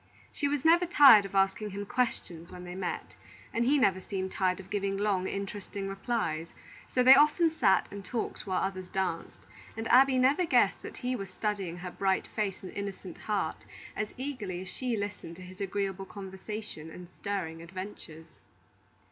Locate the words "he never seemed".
3.65-4.31